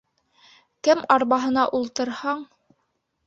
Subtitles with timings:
[0.87, 2.41] Кем арбаһына ултырһаң